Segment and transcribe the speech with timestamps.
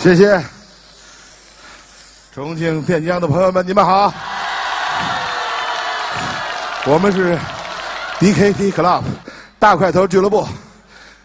[0.00, 0.40] 谢谢，
[2.32, 4.14] 重庆垫江的朋友们，你们好，
[6.86, 7.36] 我们是
[8.20, 9.02] DKT Club
[9.58, 10.46] 大块头俱乐部，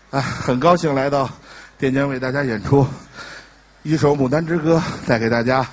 [0.09, 1.29] 啊，很高兴来到
[1.77, 2.85] 垫江为大家演出
[3.83, 5.63] 一首《牡丹之歌》，带给大家。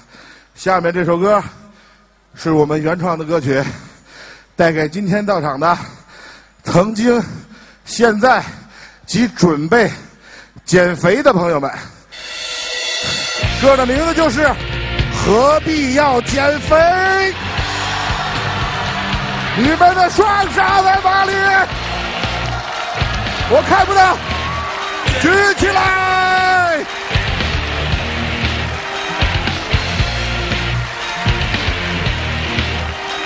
[0.55, 1.43] 下面这首歌
[2.35, 3.65] 是我们原创的歌曲，
[4.55, 5.77] 带给今天到场的
[6.65, 7.19] 曾经、
[7.87, 8.45] 现在
[9.07, 9.91] 及准备
[10.67, 11.73] 减肥的朋友们。
[13.61, 14.41] 歌的名字就是
[15.13, 16.77] 《何必要减肥》。
[19.57, 21.33] 你们的双手在哪里？
[23.51, 24.17] 我看不到，
[25.21, 26.79] 举起来！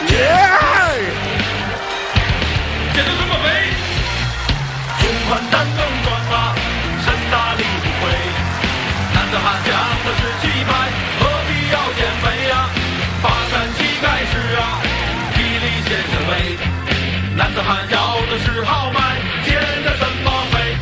[0.09, 0.16] 耶！
[2.92, 3.46] 减得这么肥，
[4.98, 6.54] 胸宽胆更壮啊，
[7.04, 8.02] 身大力不亏。
[9.14, 9.70] 男子汉讲
[10.04, 10.09] 的
[17.55, 19.01] 子汉要的是豪迈，
[19.45, 20.77] 减的什么肥？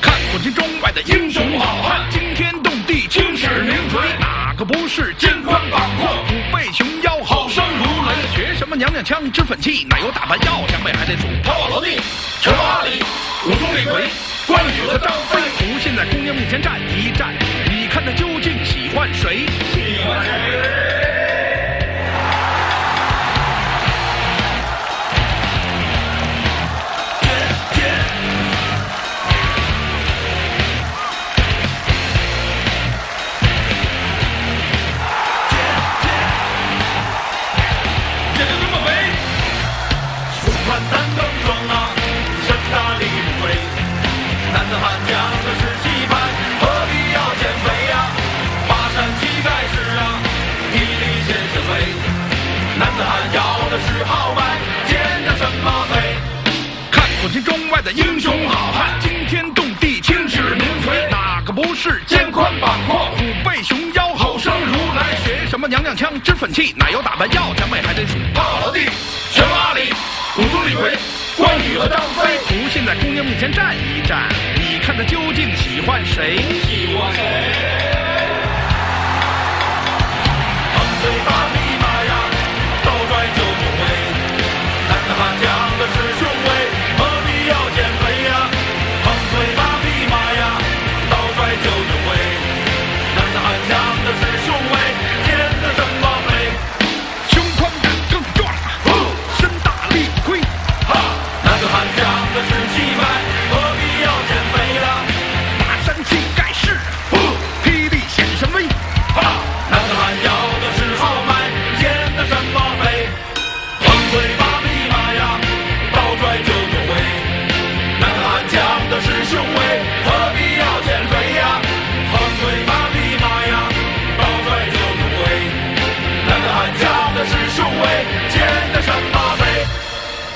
[0.00, 8.36] 看古今中外的英雄好汉，惊天动地，青史名垂，哪个不是肩宽膀阔，虎背熊腰，好生如雷？
[8.36, 12.00] 学什么娘娘腔，脂粉气，奶油打扮要强美，还得数跑马楼地，
[12.40, 13.02] 拳王阿里，
[13.44, 14.08] 武松李逵，
[14.46, 17.34] 关羽和张飞，不信在姑娘面前站一站，
[17.68, 18.64] 你看他究竟？
[18.64, 19.46] 喜欢谁？
[57.86, 65.14] 的英雄好汉，惊天动地，青史名垂，哪个不是肩宽膀阔，虎背熊腰，好生如来？
[65.24, 68.80] 学什么娘娘腔，脂粉气，奶油打扮要强美，还得数炮老弟，
[69.30, 69.82] 拳王阿里，
[70.36, 70.98] 武松李逵，
[71.36, 76.38] 关羽和张飞，不信在姑娘面前站一站，你看他究竟喜欢谁？
[76.64, 77.75] 喜欢谁？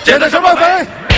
[0.04, 1.09] 减的什么肥？